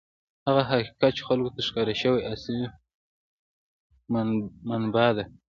[0.47, 2.63] هغه حقیقت چې خلکو ته ښکاره شوی، اصلي
[4.69, 5.23] مبنا ده.